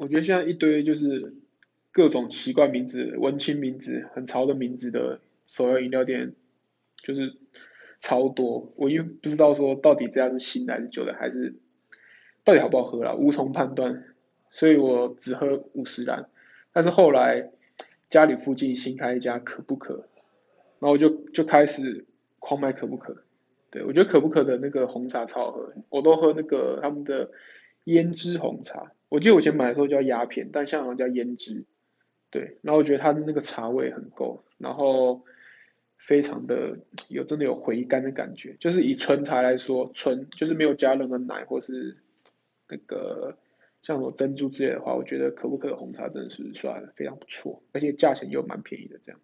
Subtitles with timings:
[0.00, 1.34] 我觉得现在一堆就是
[1.92, 6.32] 各种奇怪名字、文青名字、很潮的名字的手摇饮料店，
[6.96, 7.36] 就是
[8.00, 8.72] 超多。
[8.76, 11.54] 我因为不知道说到底这家是新的还是旧的，还是
[12.44, 14.04] 到底好不好喝啦，无从判断。
[14.50, 16.30] 所以我只喝五十兰。
[16.72, 17.50] 但是后来
[18.08, 20.06] 家里附近新开一家可不可，
[20.78, 22.06] 然后我就就开始
[22.38, 23.22] 狂买可不可。
[23.70, 27.30] 对，我觉得可不可的那个红茶超好喝，我都喝那个他们的
[27.84, 28.92] 胭脂红茶。
[29.10, 31.66] 我记得我以前买的时候叫鸦片，但现在好像叫胭脂。
[32.30, 35.24] 对，然后我觉得它的那个茶味很够，然后
[35.98, 38.56] 非常的有真的有回甘的感觉。
[38.60, 41.96] 就是以纯茶来说，纯就是没有加任何奶或是
[42.68, 43.36] 那个
[43.82, 49.20] 像什么珍珠之类的话，我觉得可不可红茶真的是算非常不错，而且价钱又蛮便宜的这样。